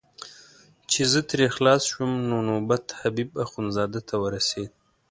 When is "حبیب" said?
2.99-3.29